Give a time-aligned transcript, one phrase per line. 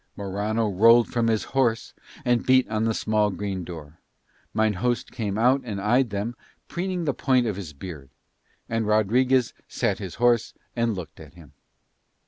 [0.17, 1.93] Morano rolled from his horse
[2.25, 3.99] and beat on the small green door.
[4.51, 6.35] Mine host came out and eyed them,
[6.67, 8.09] preening the point of his beard;
[8.67, 11.53] and Rodriguez sat his horse and looked at him.